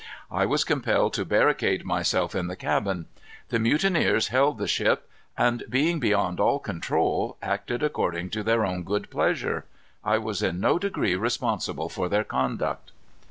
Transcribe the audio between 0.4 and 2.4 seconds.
was compelled to barricade myself